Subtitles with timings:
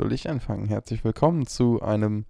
[0.00, 0.66] soll ich anfangen?
[0.66, 2.24] Herzlich willkommen zu einem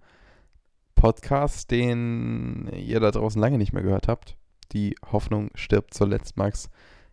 [0.93, 4.35] Podcast, den ihr da draußen lange nicht mehr gehört habt.
[4.73, 6.69] Die Hoffnung stirbt zuletzt, Max.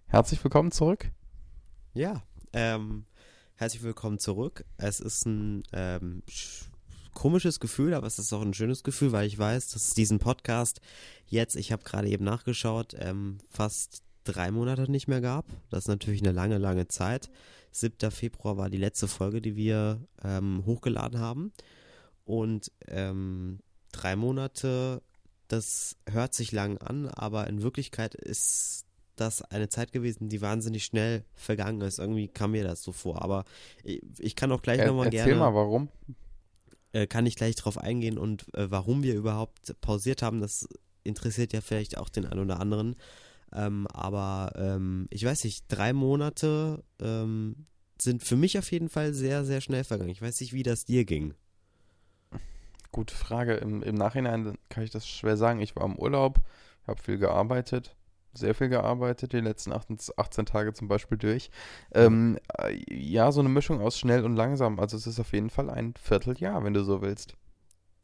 [0.09, 1.13] Herzlich willkommen zurück.
[1.95, 3.07] Ja, ähm,
[3.55, 4.65] herzlich willkommen zurück.
[4.79, 6.25] Es ist ein ähm,
[7.15, 10.19] komisches Gefühl, aber es ist auch ein schönes Gefühl, weil ich weiß, dass es diesen
[10.19, 10.81] Podcast
[11.27, 15.47] jetzt, ich habe gerade eben nachgeschaut, ähm, fast drei Monate nicht mehr gab.
[15.71, 17.31] Das ist natürlich eine lange, lange Zeit.
[17.81, 18.11] 7.
[18.11, 21.53] Februar war die letzte Folge, die wir ähm, hochgeladen haben.
[22.25, 23.61] Und ähm,
[23.93, 25.03] drei Monate,
[25.49, 28.85] das hört sich lang an, aber in Wirklichkeit ist
[29.17, 31.99] das eine Zeit gewesen, die wahnsinnig schnell vergangen ist.
[31.99, 33.23] Irgendwie kam mir das so vor.
[33.23, 33.45] Aber
[33.83, 35.41] ich, ich kann auch gleich Er, nochmal erzähl gerne.
[35.41, 35.89] mal, warum.
[36.93, 40.69] Äh, kann ich gleich drauf eingehen und äh, warum wir überhaupt pausiert haben, das
[41.05, 42.97] interessiert ja vielleicht auch den einen oder anderen.
[43.55, 47.67] Ähm, aber ähm, ich weiß nicht, drei Monate ähm,
[48.01, 50.11] sind für mich auf jeden Fall sehr, sehr schnell vergangen.
[50.11, 51.35] Ich weiß nicht, wie das dir ging.
[52.93, 53.55] Gute Frage.
[53.55, 55.61] Im, Im Nachhinein kann ich das schwer sagen.
[55.61, 56.41] Ich war im Urlaub,
[56.87, 57.97] habe viel gearbeitet,
[58.33, 61.51] sehr viel gearbeitet, die letzten 18, 18 Tage zum Beispiel durch.
[61.93, 64.79] Ähm, äh, ja, so eine Mischung aus schnell und langsam.
[64.79, 67.37] Also es ist auf jeden Fall ein Vierteljahr, wenn du so willst.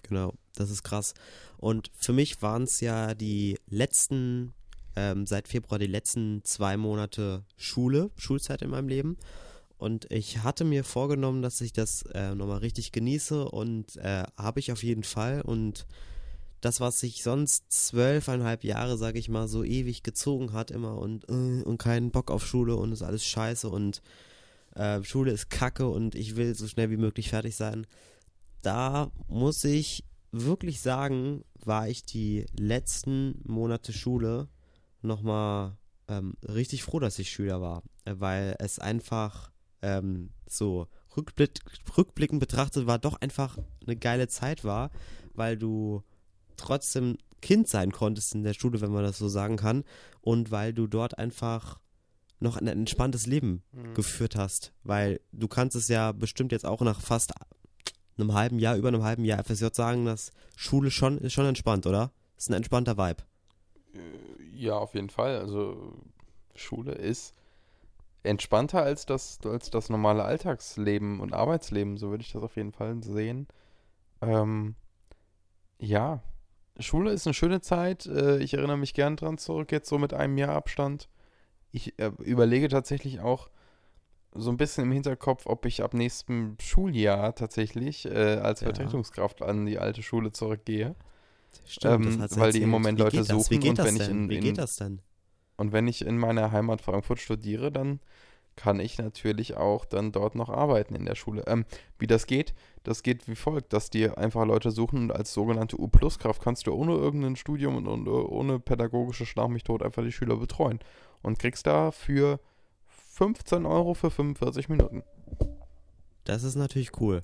[0.02, 1.14] Genau, das ist krass.
[1.56, 4.52] Und für mich waren es ja die letzten,
[4.96, 9.16] ähm, seit Februar die letzten zwei Monate Schule, Schulzeit in meinem Leben.
[9.76, 14.60] Und ich hatte mir vorgenommen, dass ich das äh, nochmal richtig genieße und äh, habe
[14.60, 15.42] ich auf jeden Fall.
[15.42, 15.86] Und
[16.60, 21.28] das, was sich sonst zwölfeinhalb Jahre, sage ich mal, so ewig gezogen hat immer und,
[21.28, 24.00] äh, und keinen Bock auf Schule und ist alles scheiße und
[24.74, 27.86] äh, Schule ist kacke und ich will so schnell wie möglich fertig sein.
[28.62, 34.48] Da muss ich wirklich sagen, war ich die letzten Monate Schule
[35.04, 35.76] nochmal
[36.08, 39.50] ähm, richtig froh, dass ich Schüler war, äh, weil es einfach
[39.82, 41.60] ähm, so rückblick,
[41.96, 44.90] rückblickend betrachtet war doch einfach eine geile Zeit war,
[45.34, 46.02] weil du
[46.56, 49.84] trotzdem Kind sein konntest in der Schule, wenn man das so sagen kann,
[50.22, 51.78] und weil du dort einfach
[52.40, 53.62] noch ein entspanntes Leben
[53.94, 57.32] geführt hast, weil du kannst es ja bestimmt jetzt auch nach fast
[58.16, 61.86] einem halben Jahr, über einem halben Jahr FSJ sagen, dass Schule schon ist schon entspannt,
[61.86, 62.12] oder?
[62.36, 63.22] Ist ein entspannter Vibe.
[64.54, 65.38] Ja, auf jeden Fall.
[65.38, 65.94] Also
[66.54, 67.34] Schule ist
[68.22, 72.72] entspannter als das, als das normale Alltagsleben und Arbeitsleben, so würde ich das auf jeden
[72.72, 73.46] Fall sehen.
[74.22, 74.76] Ähm,
[75.78, 76.22] ja,
[76.78, 78.06] Schule ist eine schöne Zeit.
[78.06, 81.08] Äh, ich erinnere mich gern dran zurück, jetzt so mit einem Jahr Abstand.
[81.70, 83.50] Ich äh, überlege tatsächlich auch
[84.32, 88.66] so ein bisschen im Hinterkopf, ob ich ab nächstem Schuljahr tatsächlich äh, als Ja.
[88.66, 90.96] Vertretungskraft an die alte Schule zurückgehe.
[91.66, 92.70] Stimmt, Ähm, das weil die im.
[92.70, 93.28] Moment Wie Leute das?
[93.28, 94.10] Wie suchen geht und das wenn ich denn?
[94.24, 95.00] in- Wie in- geht das denn?
[95.56, 98.00] Und wenn ich in meiner Heimat Frankfurt studiere, dann
[98.56, 101.44] kann ich natürlich auch dann dort noch arbeiten in der Schule.
[101.48, 101.64] Ähm,
[101.98, 102.54] wie das geht,
[102.84, 106.72] das geht wie folgt, dass dir einfach Leute suchen und als sogenannte U-Plus-Kraft kannst du
[106.72, 110.78] ohne irgendein Studium und, und ohne pädagogische Schlag mich tot einfach die Schüler betreuen.
[111.22, 112.38] Und kriegst da für
[113.12, 115.02] 15 Euro für 45 Minuten.
[116.24, 117.22] Das ist natürlich cool.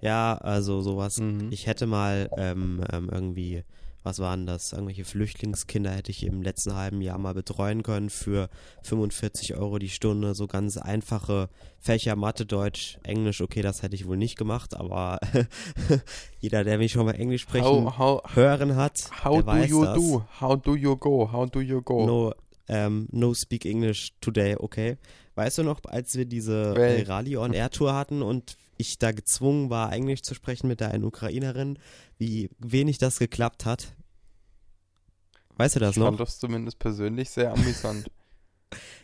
[0.00, 1.18] Ja, also sowas.
[1.18, 1.48] Mhm.
[1.50, 3.64] Ich hätte mal ähm, ähm, irgendwie,
[4.02, 4.72] was waren das?
[4.72, 8.48] Irgendwelche Flüchtlingskinder hätte ich im letzten halben Jahr mal betreuen können für
[8.82, 10.34] 45 Euro die Stunde.
[10.34, 13.40] So ganz einfache Fächer, Mathe, Deutsch, Englisch.
[13.42, 15.18] Okay, das hätte ich wohl nicht gemacht, aber
[16.40, 19.70] jeder, der mich schon mal Englisch sprechen How, how, hören hat, how der do weiß
[19.70, 19.94] you das.
[19.96, 20.24] do?
[20.40, 21.30] How do you go?
[21.30, 22.06] How do you go?
[22.06, 22.34] No,
[22.68, 24.96] ähm, no speak English today, okay.
[25.34, 27.04] Weißt du noch, als wir diese Well.
[27.04, 30.90] Rally on Air Tour hatten und ich da gezwungen war, Englisch zu sprechen mit der
[30.92, 31.78] einen Ukrainerin,
[32.18, 33.94] wie wenig das geklappt hat?
[35.56, 36.06] Weißt du das ich noch?
[36.06, 38.10] fand das zumindest persönlich sehr amüsant.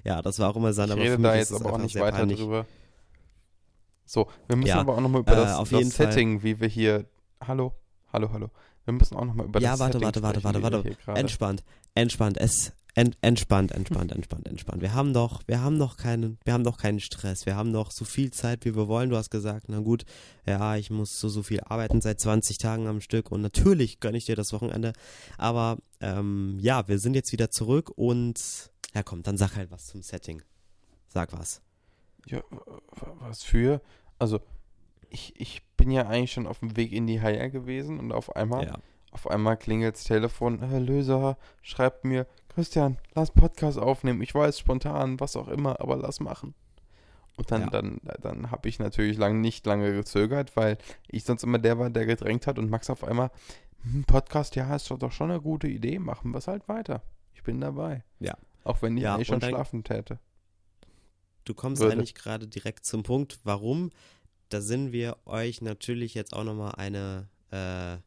[0.05, 1.97] Ja, das war auch immer sein, Ich aber rede für da jetzt aber auch nicht
[1.97, 2.39] weiter peinlich.
[2.39, 2.67] drüber.
[4.05, 6.07] So, wir müssen Ja, aber auch nochmal über äh, das, auf das jeden Fall.
[6.13, 7.07] Setting, wie wir hier.
[7.45, 7.75] Hallo,
[8.13, 8.51] hallo, hallo.
[8.85, 10.73] Wir müssen auch nochmal über Ja, das warte, Setting warte, warte, sprechen, warte, wie wir
[10.85, 10.89] warte.
[10.91, 11.65] hier gerade- Entspannt,
[11.97, 14.83] entspannt, es ent, entspannt, entspannt, entspannt, entspannt.
[14.83, 17.47] Wir haben doch, wir haben doch keinen, wir haben doch keinen Stress.
[17.47, 19.11] Wir haben doch so viel Zeit, wie wir wollen.
[19.11, 20.05] Du hast gesagt, na gut,
[20.47, 24.19] ja, ich muss so so viel arbeiten seit 20 Tagen am Stück und natürlich gönne
[24.19, 24.93] ich dir das Wochenende.
[25.39, 29.87] Aber ähm, ja, wir sind jetzt wieder zurück und ja, komm, dann sag halt was
[29.87, 30.43] zum Setting.
[31.09, 31.61] Sag was.
[32.27, 32.43] Ja,
[33.21, 33.81] was für?
[34.19, 34.41] Also,
[35.11, 38.35] ich, ich bin ja eigentlich schon auf dem Weg in die HR gewesen und auf
[38.35, 38.79] einmal, Ja.
[39.13, 40.61] auf einmal klingelt's Telefon.
[40.63, 42.27] Herr Löser schreibt mir,
[42.57, 44.23] Christian, lass Podcast aufnehmen.
[44.23, 46.55] Ich weiß, spontan, was auch immer, aber lass machen.
[47.37, 47.67] Und dann, Ja.
[47.69, 51.91] dann, dann habe ich natürlich lang, nicht lange gezögert, weil ich sonst immer der war,
[51.91, 53.31] der gedrängt hat und Max auf einmal,
[53.83, 57.03] hm, Podcast, ja, ist doch, doch schon eine gute Idee, machen wir es halt weiter.
[57.35, 58.05] Ich bin dabei.
[58.21, 58.39] Ja.
[58.65, 60.19] Auch wenn ich Ja, eigentlich schon schlafen täte.
[61.45, 61.93] Du kommst Würde.
[61.93, 63.91] eigentlich gerade direkt zum Punkt, warum
[64.49, 67.99] da sind wir euch natürlich jetzt auch nochmal eine, äh,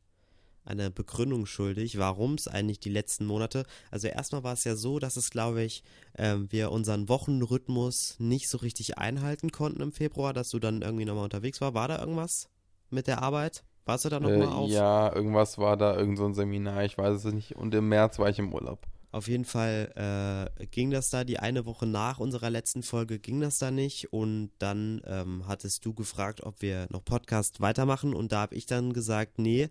[0.66, 5.00] eine Begründung schuldig, warum es eigentlich die letzten Monate, also erstmal war es ja so,
[5.00, 5.84] dass es, glaube ich,
[6.14, 11.06] äh, wir unseren Wochenrhythmus nicht so richtig einhalten konnten im Februar, dass du dann irgendwie
[11.06, 11.74] nochmal unterwegs war.
[11.74, 12.50] War da irgendwas
[12.90, 13.64] mit der Arbeit?
[13.86, 14.70] Warst du da nochmal Äh, auf?
[14.70, 17.56] ja, irgendwas war da, irgend so ein Seminar, ich weiß es nicht.
[17.56, 18.86] Und im März war ich im Urlaub.
[19.12, 23.40] Auf jeden Fall äh, ging das da, die eine Woche nach unserer letzten Folge ging
[23.42, 28.32] das da nicht und dann ähm, hattest du gefragt, ob wir noch Podcast weitermachen und
[28.32, 29.70] da habe ich dann gesagt, nee,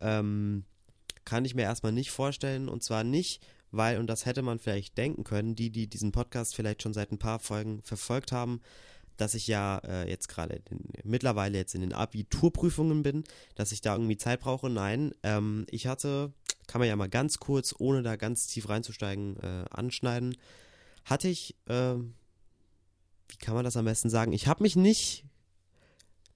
[0.00, 0.64] ähm,
[1.24, 4.96] kann ich mir erstmal nicht vorstellen und zwar nicht, weil, und das hätte man vielleicht
[4.98, 8.60] denken können, die, die diesen Podcast vielleicht schon seit ein paar Folgen verfolgt haben,
[9.16, 10.62] dass ich ja äh, jetzt gerade
[11.02, 13.24] mittlerweile jetzt in den Abiturprüfungen bin,
[13.54, 14.70] dass ich da irgendwie Zeit brauche.
[14.70, 16.32] Nein, ähm, ich hatte,
[16.66, 20.36] kann man ja mal ganz kurz, ohne da ganz tief reinzusteigen, äh, anschneiden,
[21.04, 22.14] hatte ich, ähm,
[23.28, 24.32] wie kann man das am besten sagen?
[24.32, 25.24] Ich habe mich nicht,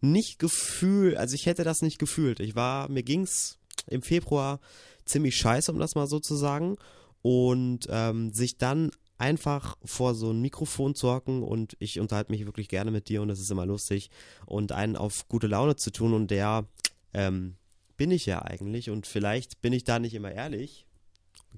[0.00, 2.40] nicht gefühlt, also ich hätte das nicht gefühlt.
[2.40, 4.60] Ich war, mir ging's im Februar
[5.04, 6.76] ziemlich scheiße, um das mal so zu sagen.
[7.22, 12.46] Und ähm, sich dann einfach vor so ein Mikrofon zu hocken und ich unterhalte mich
[12.46, 14.10] wirklich gerne mit dir und das ist immer lustig
[14.46, 16.66] und einen auf gute Laune zu tun und der
[17.12, 17.56] ähm,
[17.96, 20.86] bin ich ja eigentlich und vielleicht bin ich da nicht immer ehrlich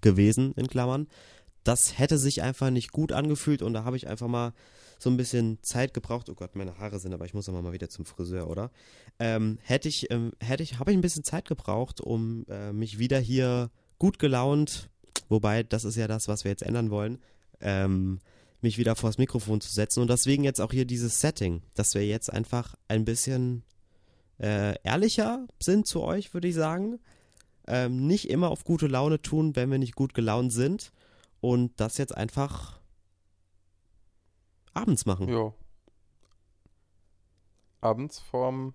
[0.01, 1.07] gewesen, in Klammern.
[1.65, 4.53] Das hätte sich einfach nicht gut angefühlt und da habe ich einfach mal
[4.99, 6.29] so ein bisschen Zeit gebraucht.
[6.29, 8.71] Oh Gott, meine Haare sind, aber ich muss aber mal wieder zum Friseur, oder?
[9.19, 12.99] Ähm, hätte ich, ähm, hätte ich, habe ich ein bisschen Zeit gebraucht, um äh, mich
[12.99, 14.89] wieder hier gut gelaunt,
[15.29, 17.19] wobei das ist ja das, was wir jetzt ändern wollen,
[17.61, 18.21] ähm,
[18.63, 22.07] mich wieder vors Mikrofon zu setzen und deswegen jetzt auch hier dieses Setting, dass wir
[22.07, 23.63] jetzt einfach ein bisschen
[24.39, 26.99] äh, ehrlicher sind zu euch, würde ich sagen.
[27.67, 30.93] Ähm, nicht immer auf gute Laune tun, wenn wir nicht gut gelaunt sind
[31.41, 32.81] und das jetzt einfach
[34.75, 35.29] abends machen.
[35.29, 35.55] Jo.
[37.81, 38.75] Abends vorm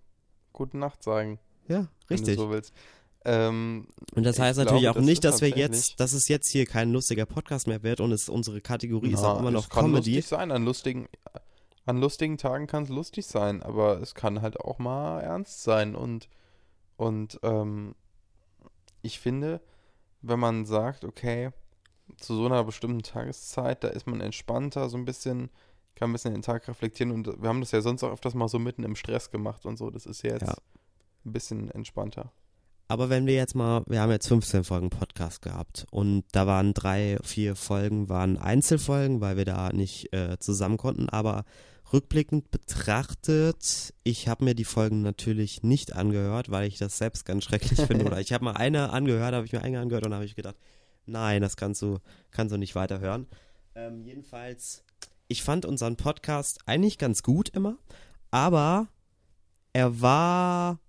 [0.54, 2.38] Guten Nacht sagen, Ja, wenn richtig.
[2.38, 2.74] du so willst.
[3.26, 6.48] Ähm, Und das heißt natürlich glaube, auch das nicht, dass wir jetzt, dass es jetzt
[6.50, 9.64] hier kein lustiger Podcast mehr wird und es unsere Kategorie ist auch na, immer noch
[9.64, 10.12] es kann Comedy.
[10.16, 11.08] lustig sein, an lustigen,
[11.86, 15.96] an lustigen Tagen kann es lustig sein, aber es kann halt auch mal ernst sein
[15.96, 16.30] und,
[16.98, 17.96] und ähm,
[19.02, 19.60] ich finde,
[20.22, 21.50] wenn man sagt, okay,
[22.18, 25.50] zu so einer bestimmten Tageszeit, da ist man entspannter, so ein bisschen,
[25.96, 28.48] kann ein bisschen den Tag reflektieren und wir haben das ja sonst auch öfters mal
[28.48, 30.56] so mitten im Stress gemacht und so, das ist ja jetzt Ja.
[31.26, 32.32] ein bisschen entspannter.
[32.88, 36.76] Aber wenn wir jetzt mal, wir haben jetzt 15 Folgen Podcast gehabt und da waren
[36.76, 41.46] drei, vier Folgen waren Einzelfolgen, weil wir da nicht äh, zusammen konnten, aber
[41.92, 47.44] rückblickend betrachtet, ich habe mir die Folgen natürlich nicht angehört, weil ich das selbst ganz
[47.44, 48.06] schrecklich finde.
[48.06, 50.56] Oder ich habe mal eine angehört, habe ich mir eine angehört und habe ich gedacht,
[51.06, 52.00] nein, das kannst du,
[52.32, 53.28] kannst du nicht weiterhören.
[53.76, 54.84] Ähm, jedenfalls,
[55.28, 57.78] ich fand unseren Podcast eigentlich ganz gut immer,
[58.32, 58.88] aber
[59.74, 60.80] er war,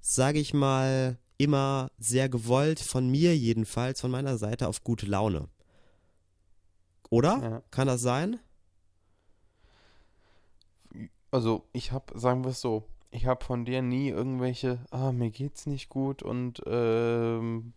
[0.00, 5.48] sage ich mal, immer sehr gewollt, von mir jedenfalls, von meiner Seite auf gute Laune.
[7.08, 7.38] Oder?
[7.42, 7.62] Ja.
[7.70, 8.38] Kann das sein?
[11.30, 15.30] Also ich habe, sagen wir es so, ich habe von dir nie irgendwelche, ah, mir
[15.30, 17.72] geht's nicht gut und ähm,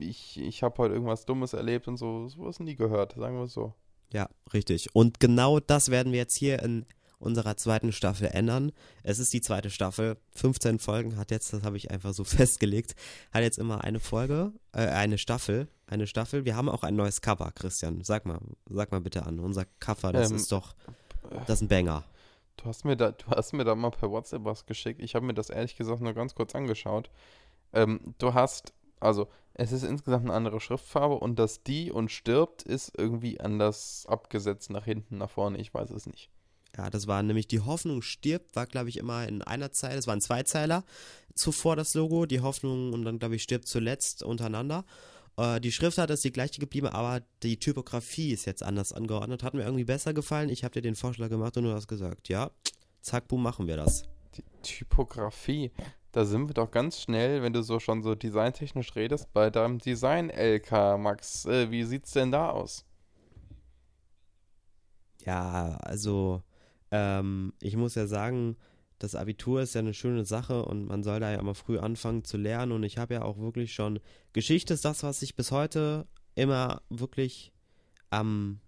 [0.00, 3.52] ich, ich habe heute irgendwas Dummes erlebt und so, sowas nie gehört, sagen wir es
[3.52, 3.74] so.
[4.12, 4.94] Ja, richtig.
[4.94, 6.84] Und genau das werden wir jetzt hier in
[7.18, 8.72] unserer zweiten Staffel ändern.
[9.02, 10.16] Es ist die zweite Staffel.
[10.34, 12.94] 15 Folgen hat jetzt, das habe ich einfach so festgelegt,
[13.32, 16.44] hat jetzt immer eine Folge, äh, eine Staffel, eine Staffel.
[16.44, 18.02] Wir haben auch ein neues Cover, Christian.
[18.02, 19.38] Sag mal, sag mal bitte an.
[19.38, 20.74] Unser Cover, das Ähm, ist doch,
[21.46, 22.04] das ist ein Banger.
[22.56, 25.00] Du hast mir da, du hast mir da mal per WhatsApp was geschickt.
[25.02, 27.10] Ich habe mir das ehrlich gesagt nur ganz kurz angeschaut.
[27.72, 32.62] Ähm, du hast, also es ist insgesamt eine andere Schriftfarbe und das die und stirbt
[32.62, 35.58] ist irgendwie anders abgesetzt nach hinten, nach vorne.
[35.58, 36.30] Ich weiß es nicht.
[36.76, 40.06] Ja, das war nämlich die Hoffnung stirbt, war glaube ich immer in einer Zeile, es
[40.06, 40.84] waren zwei Zeiler
[41.34, 44.84] zuvor das Logo, die Hoffnung und dann glaube ich stirbt zuletzt untereinander.
[45.36, 49.42] Äh, die Schriftart ist die gleiche geblieben, aber die Typografie ist jetzt anders angeordnet.
[49.42, 50.48] Hat mir irgendwie besser gefallen.
[50.48, 52.50] Ich habe dir den Vorschlag gemacht und du hast gesagt, ja,
[53.00, 54.04] zack, boom, machen wir das.
[54.36, 55.72] Die Typografie,
[56.12, 59.78] da sind wir doch ganz schnell, wenn du so schon so designtechnisch redest, bei deinem
[59.78, 61.44] Design-LK, Max.
[61.46, 62.84] Äh, wie sieht's denn da aus?
[65.24, 66.42] Ja, also
[66.90, 68.56] ähm, ich muss ja sagen,
[69.02, 72.24] das Abitur ist ja eine schöne Sache und man soll da ja immer früh anfangen
[72.24, 72.70] zu lernen.
[72.70, 73.98] Und ich habe ja auch wirklich schon,
[74.32, 76.06] Geschichte ist das, was ich bis heute
[76.36, 77.52] immer wirklich
[78.12, 78.60] ähm,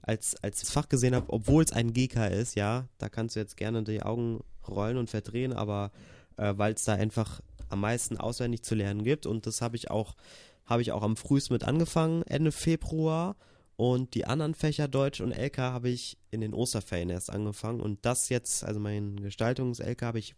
[0.00, 3.58] als, als Fach gesehen habe, obwohl es ein GK ist, ja, da kannst du jetzt
[3.58, 5.92] gerne die Augen rollen und verdrehen, aber
[6.38, 9.26] äh, weil es da einfach am meisten auswendig zu lernen gibt.
[9.26, 10.16] Und das habe ich auch,
[10.64, 13.36] habe ich auch am frühest mit angefangen, Ende Februar
[13.76, 17.80] Und die anderen Fächer Deutsch und LK habe ich in den Osterferien erst angefangen.
[17.80, 20.34] Und das jetzt, also mein Gestaltungs-LK habe ich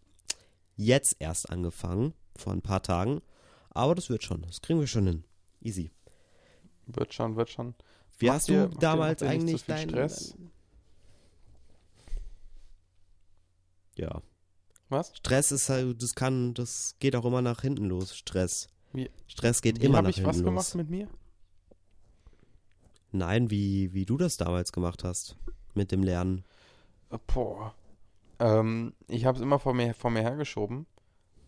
[0.77, 3.21] jetzt erst angefangen, vor ein paar Tagen.
[3.71, 5.25] Aber das wird schon, das kriegen wir schon hin.
[5.61, 5.91] Easy.
[6.87, 7.75] Wird schon, wird schon.
[8.19, 10.35] Wie Macht hast dir- du damals nicht eigentlich viel deinen Stress?
[13.97, 14.23] Ja.
[14.89, 15.17] Was?
[15.17, 18.69] Stress ist halt, das kann, das geht auch immer nach hinten los, Stress.
[18.93, 20.45] Wie- Stress geht Wie immer habe nach ich hinten was los.
[20.45, 21.09] gemacht mit mir?
[23.15, 25.37] Nein, wie, wie du das damals gemacht hast
[25.75, 26.45] mit dem Lernen.
[27.29, 27.75] Boah.
[28.41, 30.87] Ähm, ich habe es immer vor mir, vor mir hergeschoben.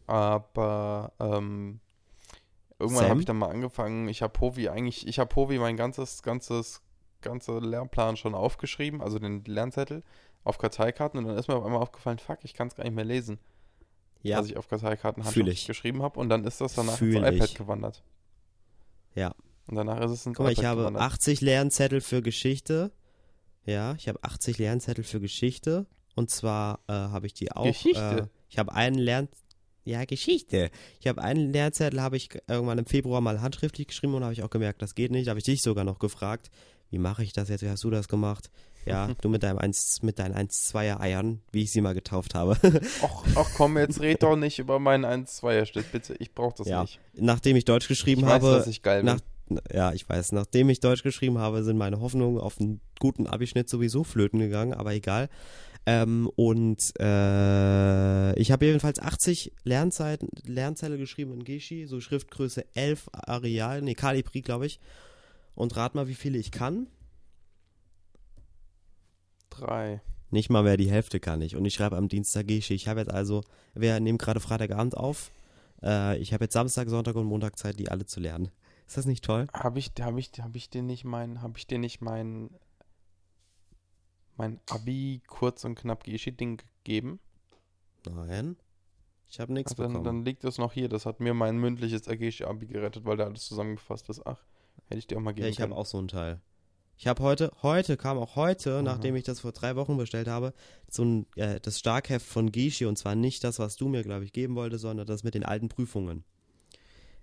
[0.07, 1.81] Aber ähm,
[2.79, 4.09] irgendwann habe ich dann mal angefangen.
[4.09, 6.83] Ich habe Povi eigentlich, ich habe Povi mein ganzes, ganzes,
[7.21, 10.05] ganze Lernplan schon aufgeschrieben, also den Lernzettel
[10.45, 12.95] auf Karteikarten und dann ist mir auf einmal aufgefallen, fuck, ich kann es gar nicht
[12.95, 13.41] mehr lesen,
[14.23, 17.35] Ja, was ich auf Karteikarten handschriftlich geschrieben habe und dann ist das danach Fühl ins
[17.35, 18.05] iPad gewandert.
[19.17, 19.35] Ja.
[19.67, 21.03] Und danach ist es ins guck mal, ich habe gewandert.
[21.03, 22.93] 80 Lernzettel für Geschichte.
[23.65, 25.87] Ja, ich habe 80 Lernzettel für Geschichte.
[26.15, 27.65] Und zwar äh, habe ich die auch.
[27.67, 28.29] Geschichte?
[28.31, 29.29] Äh, ich habe einen Lern...
[29.85, 30.71] Ja, Geschichte.
[31.01, 34.43] Ich habe einen Lernzettel, habe ich irgendwann im Februar mal handschriftlich geschrieben und habe ich
[34.43, 35.27] auch gemerkt, das geht nicht.
[35.29, 36.51] Da habe ich dich sogar noch gefragt,
[36.91, 37.63] wie mache ich das jetzt?
[37.63, 38.51] Wie hast du das gemacht?
[38.85, 42.57] Ja, du mit deinem 1, mit deinen 1-2er Eiern, wie ich sie mal getauft habe.
[43.03, 46.17] Ach, ach komm, jetzt red doch nicht über meinen 1-2er-Schnitt, bitte.
[46.19, 46.99] Ich brauch das Ja, nicht.
[47.15, 49.07] Nachdem ich Deutsch geschrieben Ich weiß, habe, dass ich geil bin.
[49.15, 49.21] nach,
[49.73, 53.69] ja, ich weiß, nachdem ich Deutsch geschrieben habe, sind meine Hoffnungen auf einen guten Abischnitt
[53.69, 55.29] sowieso flöten gegangen, aber egal.
[55.89, 63.09] Ähm, und äh, ich habe jedenfalls 80 Lernzeiten, Lernzeile geschrieben in Geschi, so Schriftgröße 11
[63.13, 64.81] Areal, nee, Calibri, glaube ich.
[65.55, 66.89] Und rat mal, wie viele ich kann.
[69.49, 70.03] Drei.
[70.31, 71.55] Nicht mal mehr die Hälfte kann ich.
[71.55, 72.75] Und ich schreibe am Dienstag Geschi.
[72.75, 73.43] Ich habe jetzt also,
[73.75, 75.31] wir nehmen gerade Freitagabend auf.
[75.83, 78.51] Äh, ich habe jetzt Samstag, Sonntag und Montag Zeit, die alle zu lernen.
[78.87, 79.47] Ist das nicht toll?
[79.53, 82.51] Habe ich, hab ich, hab ich dir nicht mein, habe ich dir nicht mein,
[84.37, 87.21] mein Abi kurz und knapp Geschi-Ding gegeben?
[88.09, 88.57] Nein.
[89.29, 90.05] Ich habe nichts Also dann, bekommen.
[90.05, 90.89] dann liegt das noch hier.
[90.89, 94.25] Das hat mir mein mündliches Geschi-Abi gerettet, weil da alles zusammengefasst ist.
[94.25, 94.41] Ach,
[94.87, 96.41] hätte ich dir auch mal geben Ja, ich habe auch so einen Teil.
[96.99, 98.83] Ich habe heute, heute kam auch heute, Aha.
[98.83, 100.55] nachdem ich das vor drei Wochen bestellt habe,
[100.89, 104.25] so ein, äh, das Starkheft von Gishi und zwar nicht das, was du mir, glaube
[104.25, 106.25] ich, geben wolltest, sondern das mit den alten Prüfungen.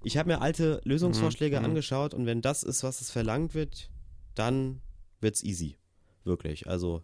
[0.04, 1.70] Ich habe mir alte Lösungsvorschläge Mhm, mhm.
[1.70, 3.90] angeschaut und wenn das ist, was es verlangt wird,
[4.36, 4.82] dann
[5.22, 5.78] wird's easy.
[6.24, 6.68] Wirklich.
[6.68, 7.02] Also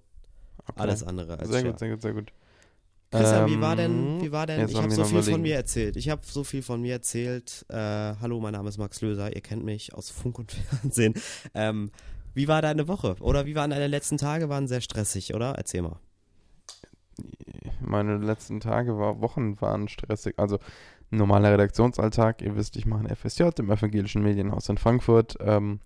[0.68, 0.82] Okay.
[0.82, 1.72] alles andere als Sehr schwer.
[1.72, 2.34] gut, sehr gut, sehr gut.
[3.12, 5.96] Christian, wie war denn, Ähm, wie war denn, ich habe so viel von mir erzählt.
[5.96, 7.65] Ich habe so viel von mir erzählt.
[7.70, 9.34] Äh, hallo, mein Name ist Max Löser.
[9.36, 11.15] Ihr kennt mich aus Funk und Fernsehen.
[11.56, 11.91] Ähm,
[12.36, 13.15] wie war deine Woche?
[13.20, 14.48] Oder wie waren deine letzten Tage?
[14.50, 15.56] Waren sehr stressig, oder?
[15.56, 16.00] Erzähl mal.
[17.82, 20.36] Meine letzten Tage, war, Wochen waren stressig.
[20.38, 20.60] Also
[21.12, 22.42] normaler Redaktionsalltag.
[22.42, 25.38] Ihr wisst, ich mache ein FSJ im Evangelischen Medienhaus in Frankfurt.
[25.42, 25.80] Ähm,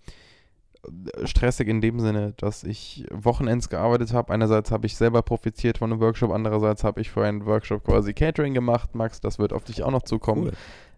[1.24, 4.34] stressig in dem Sinne, dass ich Wochenends gearbeitet habe.
[4.34, 8.14] Einerseits habe ich selber profitiert von einem Workshop, andererseits habe ich für einen Workshop quasi
[8.14, 8.94] Catering gemacht.
[8.96, 10.52] Max, das wird auf dich auch noch zukommen.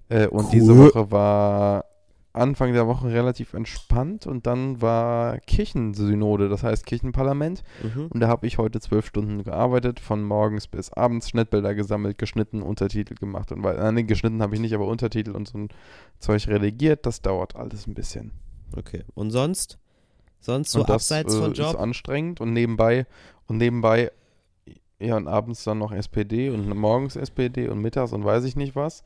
[0.09, 0.51] Äh, und Cool.
[0.51, 1.85] diese Woche war
[2.35, 7.63] Anfang der Woche relativ entspannt und dann war Kirchensynode, das heißt Kirchenparlament.
[7.81, 8.07] Mhm.
[8.07, 12.61] Und da habe ich heute zwölf Stunden gearbeitet, von morgens bis abends Schnittbilder gesammelt, geschnitten,
[12.61, 15.69] Untertitel gemacht und weil, äh, nee, geschnitten habe ich nicht, aber Untertitel und so ein
[16.19, 17.05] Zeug redigiert.
[17.05, 18.31] Das dauert alles ein bisschen.
[18.75, 19.03] Okay.
[19.13, 19.77] Und sonst?
[20.39, 21.79] Sonst so das abseits äh, von ist Job?
[21.79, 23.07] anstrengend und nebenbei
[23.47, 24.11] und nebenbei
[24.99, 28.75] ja und abends dann noch SPD und morgens SPD und mittags und weiß ich nicht
[28.75, 29.03] was.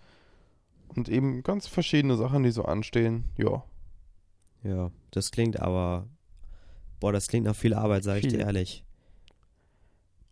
[0.95, 3.25] Und eben ganz verschiedene Sachen, die so anstehen.
[3.37, 3.63] Ja.
[4.63, 6.07] Ja, das klingt aber.
[6.99, 8.83] Boah, das klingt nach viel Arbeit, sage ich dir ehrlich.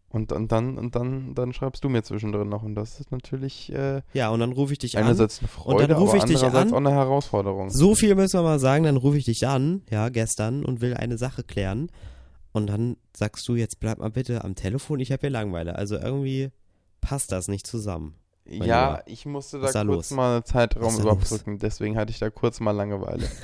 [0.10, 3.72] Und, und dann und dann dann schreibst du mir zwischendrin noch und das ist natürlich
[3.74, 5.04] äh, Ja, und dann rufe ich dich an.
[5.04, 6.74] einerseits eine Freude, dann ruf aber ich dich andererseits an.
[6.74, 7.70] auch eine Herausforderung.
[7.70, 10.94] So viel müssen wir mal sagen, dann rufe ich dich an, ja, gestern und will
[10.94, 11.92] eine Sache klären.
[12.54, 15.76] Und dann sagst du, jetzt bleib mal bitte am Telefon, ich habe hier Langeweile.
[15.76, 16.52] Also irgendwie
[17.02, 18.16] passt das nicht zusammen.
[18.50, 20.12] Ja, ich musste da da kurz los?
[20.12, 23.28] mal einen Zeitraum überbrücken, deswegen hatte ich da kurz mal Langeweile.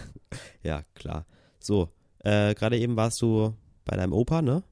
[0.64, 1.26] Ja, klar.
[1.60, 3.54] So, äh, gerade eben warst du
[3.86, 4.64] bei deinem Opa, ne?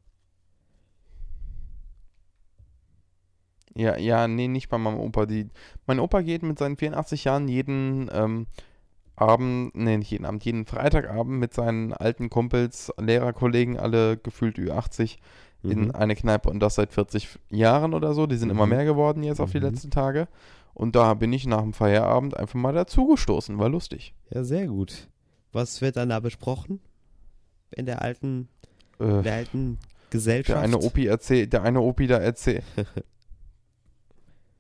[3.75, 5.25] Ja, ja, nee, nicht bei meinem Opa.
[5.25, 5.49] Die,
[5.85, 8.47] mein Opa geht mit seinen 84 Jahren jeden ähm,
[9.15, 15.17] Abend, nee, nicht jeden Abend, jeden Freitagabend mit seinen alten Kumpels, Lehrerkollegen, alle gefühlt Ü80,
[15.63, 15.91] in Mhm.
[15.91, 18.25] eine Kneipe und das seit 40 Jahren oder so.
[18.27, 18.71] Die sind immer Mhm.
[18.71, 19.65] mehr geworden jetzt auf die Mhm.
[19.65, 20.27] letzten Tage.
[20.73, 23.57] Und da bin ich nach dem Feierabend einfach mal dazugestoßen.
[23.59, 24.15] War lustig.
[24.29, 25.07] Ja, sehr gut.
[25.51, 26.79] Was wird dann da besprochen?
[27.71, 28.47] In der alten,
[28.99, 29.77] Äh, der alten
[30.09, 30.57] Gesellschaft?
[30.57, 32.63] der eine Opi erzählt, der eine Opi da erzählt.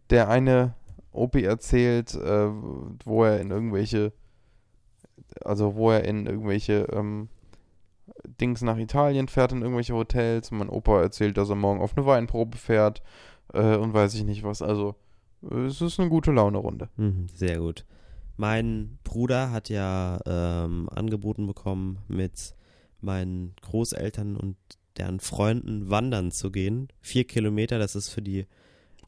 [0.09, 0.73] der eine
[1.11, 2.49] Opi erzählt, äh,
[3.05, 4.11] wo er in irgendwelche,
[5.43, 7.29] also wo er in irgendwelche ähm,
[8.25, 10.51] Dings nach Italien, fährt in irgendwelche Hotels.
[10.51, 13.01] Mein Opa erzählt, dass er morgen auf eine Weinprobe fährt
[13.53, 14.61] äh, und weiß ich nicht was.
[14.61, 14.95] Also,
[15.67, 16.89] es ist eine gute Laune-Runde.
[16.97, 17.85] Mhm, sehr gut.
[18.37, 22.55] Mein Bruder hat ja ähm, angeboten bekommen, mit
[23.01, 24.55] meinen Großeltern und
[24.97, 26.87] deren Freunden wandern zu gehen.
[27.01, 28.45] Vier Kilometer, das ist für die.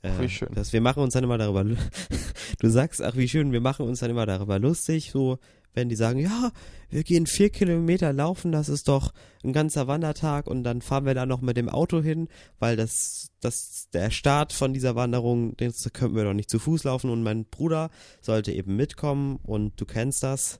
[0.01, 0.49] Äh, wie schön.
[0.53, 1.63] Das, wir machen uns dann immer darüber.
[2.59, 5.39] du sagst, ach wie schön, wir machen uns dann immer darüber lustig, so
[5.73, 6.51] wenn die sagen, ja,
[6.89, 9.13] wir gehen vier Kilometer laufen, das ist doch
[9.43, 12.27] ein ganzer Wandertag und dann fahren wir da noch mit dem Auto hin,
[12.59, 16.83] weil das, das der Start von dieser Wanderung, das könnten wir doch nicht zu Fuß
[16.83, 17.89] laufen und mein Bruder
[18.21, 20.59] sollte eben mitkommen und du kennst das.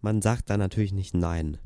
[0.00, 1.58] Man sagt da natürlich nicht nein.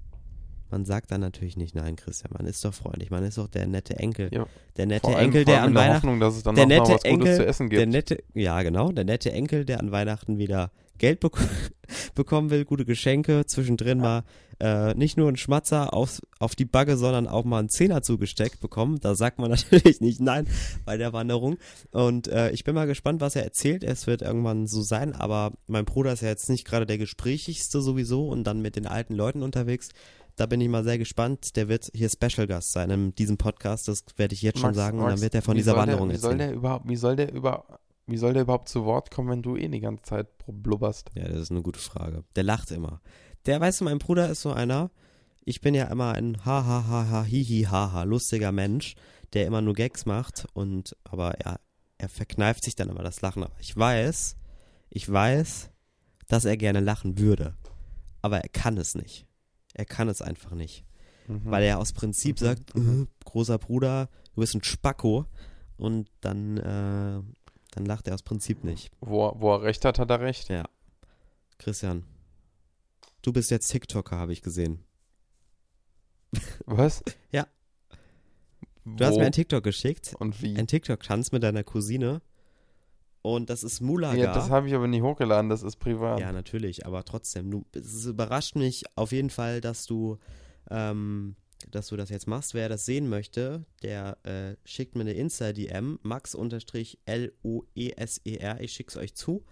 [0.74, 2.32] Man sagt da natürlich nicht nein, Christian.
[2.36, 3.08] Man ist doch freundlich.
[3.08, 4.28] Man ist doch der nette Enkel.
[4.32, 4.44] Ja,
[4.76, 6.88] der nette allem, Enkel, der an der Weihnachten Hoffnung, dass es dann der nette was
[6.88, 7.92] Gutes Enkel, zu essen der gibt.
[7.92, 11.34] nette, ja genau, der nette Enkel, der an Weihnachten wieder Geld bek
[12.16, 14.24] bekommen will, gute Geschenke, zwischendrin mal
[14.60, 18.60] äh, nicht nur einen Schmatzer auf, auf die Bagge, sondern auch mal einen Zehner zugesteckt
[18.60, 18.98] bekommen.
[18.98, 20.48] Da sagt man natürlich nicht nein
[20.84, 21.56] bei der Wanderung.
[21.92, 23.84] Und äh, ich bin mal gespannt, was er erzählt.
[23.84, 27.80] Es wird irgendwann so sein, aber mein Bruder ist ja jetzt nicht gerade der gesprächigste
[27.80, 29.90] sowieso und dann mit den alten Leuten unterwegs.
[30.36, 31.56] Da bin ich mal sehr gespannt.
[31.56, 33.88] Der wird hier Special Gast sein in diesem Podcast.
[33.88, 34.98] Das werde ich jetzt schon Max, sagen.
[34.98, 36.48] und Max, dann wird er von dieser soll Wanderung der, wie soll erzählen.
[36.50, 39.56] der überhaupt, wie soll der über, wie soll der überhaupt zu Wort kommen, wenn du
[39.56, 41.10] eh die ganze Zeit blubberst?
[41.14, 42.24] Ja, das ist eine gute Frage.
[42.34, 43.00] Der lacht immer.
[43.46, 44.90] Der, weißt du, mein Bruder ist so einer,
[45.44, 48.96] ich bin ja immer ein ha ha ha ha hi hi ha ha lustiger Mensch,
[49.34, 51.60] der immer nur Gags macht und aber er,
[51.98, 53.44] er verkneift sich dann immer das Lachen.
[53.44, 54.36] Aber ich weiß,
[54.90, 55.70] ich weiß,
[56.26, 57.54] dass er gerne lachen würde.
[58.22, 59.26] Aber er kann es nicht.
[59.74, 60.84] Er kann es einfach nicht.
[61.26, 61.42] Mhm.
[61.44, 65.26] Weil er aus Prinzip Mhm, sagt, äh, großer Bruder, du bist ein Spacko.
[65.76, 67.20] Und dann, äh,
[67.72, 68.90] dann lacht er aus Prinzip nicht.
[69.00, 70.48] wo, er- wo er recht hat, hat er recht.
[70.48, 70.64] Ja.
[71.58, 72.04] Christian,
[73.22, 74.84] du bist jetzt TikToker, habe ich gesehen.
[76.66, 77.02] Was?
[77.32, 77.46] Ja.
[78.84, 80.56] Du hast Wo mir ein TikTok geschickt, und wie?
[80.56, 82.20] ein TikTok-Tanz mit deiner Cousine.
[83.24, 84.18] Und das ist Mulaga.
[84.18, 86.20] Ja, das habe ich aber nicht hochgeladen, das ist privat.
[86.20, 90.18] Ja, natürlich, aber trotzdem, du, es überrascht mich auf jeden Fall, dass du,
[90.70, 91.34] ähm,
[91.70, 92.52] dass du das jetzt machst.
[92.52, 96.50] Wer das sehen möchte, der äh, schickt mir eine Insta-DM, max-l-o-e-s-e-r,
[98.60, 99.42] ich schick's euch zu.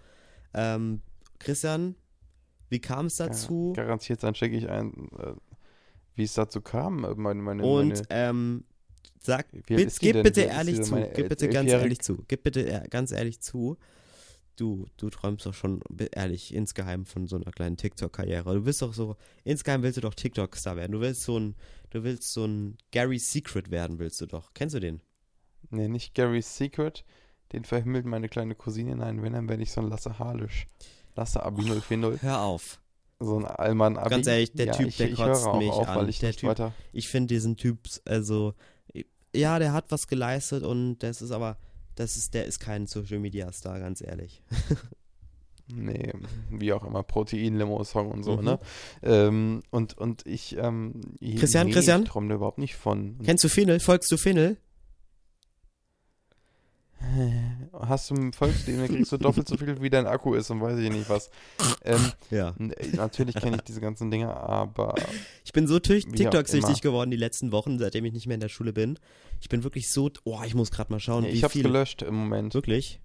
[0.53, 1.01] Ähm,
[1.39, 1.95] Christian,
[2.69, 3.73] wie kam es dazu?
[3.75, 5.33] Ja, garantiert, dann schicke ich ein, äh,
[6.13, 7.05] wie es dazu kam.
[7.05, 8.65] äh, Meine, meine, Und meine, ähm,
[9.25, 10.23] sag, gib denn?
[10.23, 13.77] bitte ist ehrlich zu, Meine gib bitte ganz ehrlich zu, gib bitte ganz ehrlich zu.
[14.55, 15.81] Du, du träumst doch schon
[16.11, 18.53] ehrlich insgeheim von so einer kleinen TikTok-Karriere.
[18.53, 20.91] Du willst doch so, insgeheim willst du doch TikTok-Star werden.
[20.91, 21.55] Du willst so ein,
[21.89, 24.53] du willst so ein Gary Secret werden, willst du doch.
[24.53, 25.01] Kennst du den?
[25.69, 27.03] nee, nicht Gary's Secret,
[27.51, 28.95] den verhimmelt meine kleine Cousine.
[28.95, 30.67] Nein, wenn, dann werde ich so ein Lasse Halisch.
[31.15, 32.21] Lasse Abi 040.
[32.21, 32.79] Hör auf.
[33.19, 34.09] So ein Allmann Abi.
[34.09, 36.07] Ganz ehrlich, der ja, Typ, ich, der kotzt mich auf, an.
[36.07, 36.73] Der Typ- weiter.
[36.91, 38.53] Ich finde diesen Typ, also,
[39.35, 41.57] ja, der hat was geleistet und das ist aber,
[41.95, 44.41] das ist, der ist kein Social Media Star, ganz ehrlich.
[45.73, 46.11] Nee,
[46.51, 48.43] wie auch immer, Protein-Limo-Song und so, Mhm.
[48.43, 48.59] ne?
[49.01, 50.99] Ähm, und, und ich, ähm,
[51.37, 52.03] Christian, nee, Christian?
[52.03, 53.17] ich träume da überhaupt nicht von.
[53.23, 53.79] Kennst du Finel?
[53.79, 54.57] Folgst du Finel?
[57.73, 60.79] Hast du ihm, dann kriegst du doppelt so viel, wie dein Akku ist und weiß
[60.79, 61.29] ich nicht was.
[61.83, 62.53] Ähm, Ja.
[62.57, 64.95] n- natürlich kenne ich diese ganzen Dinge, aber
[65.43, 68.73] Ich bin so TikTok-süchtig geworden die letzten Wochen, seitdem ich nicht mehr in der Schule
[68.73, 68.97] bin.
[69.41, 71.63] Ich bin wirklich so, oh, ich muss gerade mal schauen, ich hab's viel.
[71.63, 72.53] gelöscht im Moment.
[72.53, 72.99] Wirklich?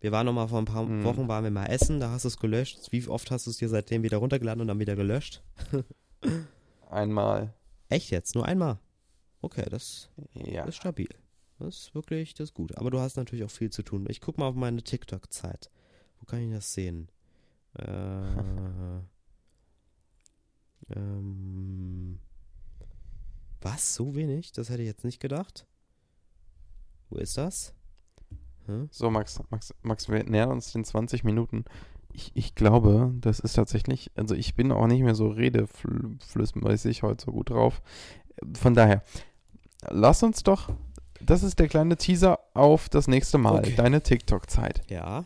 [0.00, 1.04] Wir waren noch mal vor ein paar Hm.
[1.04, 2.78] Wochen, waren wir mal essen, da hast du es gelöscht.
[2.92, 5.42] Wie oft hast du es dir seitdem wieder runtergeladen und dann wieder gelöscht?
[6.90, 7.52] Einmal.
[7.88, 8.34] Echt jetzt?
[8.34, 8.78] Nur einmal?
[9.42, 10.64] Okay, das Ja.
[10.64, 11.08] ist stabil.
[11.58, 12.76] Das ist wirklich, das ist gut.
[12.76, 14.06] Aber du hast natürlich auch viel zu tun.
[14.08, 15.70] Ich guck mal auf meine TikTok-Zeit.
[16.20, 17.08] Wo kann ich das sehen?
[17.78, 19.02] Äh,
[20.94, 22.18] ähm,
[23.60, 23.94] was?
[23.94, 24.52] So wenig?
[24.52, 25.66] Das hätte ich jetzt nicht gedacht.
[27.08, 27.74] Wo ist das?
[28.66, 28.88] Hm?
[28.90, 31.64] So, Max, Max, Max, wir nähern uns den 20 Minuten.
[32.12, 37.24] Ich, ich glaube, das ist tatsächlich, also ich bin auch nicht mehr so redeflüssmäßig heute
[37.26, 37.82] so gut drauf.
[38.54, 39.02] Von daher,
[39.90, 40.70] lass uns doch,
[41.20, 43.74] das ist der kleine Teaser auf das nächste Mal, Okay.
[43.76, 44.82] deine TikTok-Zeit.
[44.90, 45.24] Ja.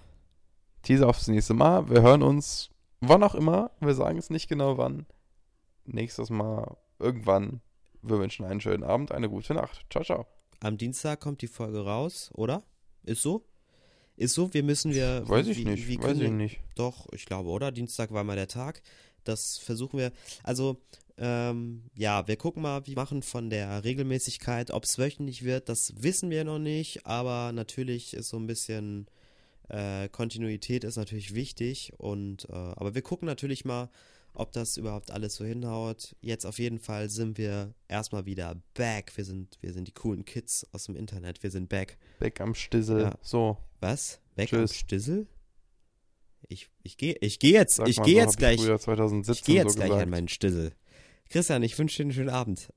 [0.83, 1.88] Teaser aufs nächste Mal.
[1.90, 5.07] Wir hören uns wann auch immer, wir sagen es nicht genau wann.
[5.85, 7.61] Nächstes Mal, irgendwann.
[8.03, 9.85] Wir wünschen einen schönen Abend, eine gute Nacht.
[9.90, 10.26] Ciao, ciao.
[10.61, 12.62] Am Dienstag kommt die Folge raus, oder?
[13.03, 13.44] Ist so?
[14.16, 14.53] Ist so?
[14.53, 15.26] Wir müssen wir.
[15.29, 16.61] Weiß ich wie, nicht, Wie weiß ich nicht.
[16.76, 17.72] Doch, ich glaube, oder?
[17.72, 18.83] Dienstag war mal der Tag.
[19.24, 20.12] Das versuchen wir.
[20.42, 20.79] Also,
[21.20, 24.70] ähm, ja, wir gucken mal, wie wir machen von der Regelmäßigkeit.
[24.70, 27.04] Ob es wöchentlich wird, das wissen wir noch nicht.
[27.06, 29.06] Aber natürlich ist so ein bisschen
[29.68, 31.92] äh, Kontinuität ist natürlich wichtig.
[31.98, 33.90] Und äh, aber wir gucken natürlich mal,
[34.33, 36.16] ob das überhaupt alles so hinhaut.
[36.22, 39.12] Jetzt auf jeden Fall sind wir erstmal wieder back.
[39.16, 41.42] Wir sind, wir sind die coolen Kids aus dem Internet.
[41.42, 41.98] Wir sind back.
[42.20, 43.02] Weg am Stissel.
[43.02, 43.18] Ja.
[43.20, 44.20] So, Was?
[44.37, 44.74] Weg am Tschüss.
[44.74, 45.26] Stissel?
[46.48, 48.59] Ich, ich gehe ich geh jetzt, sag ich gehe jetzt gleich.
[48.59, 50.72] Ich 2017 gehe jetzt so gleich an meinen Stissel.
[51.30, 52.68] Christian, ich wünsche dir einen schönen Abend.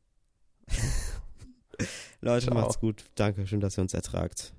[2.22, 2.56] Leute, Ciao.
[2.56, 3.04] macht's gut.
[3.16, 4.54] Danke, schön, dass ihr uns ertragt.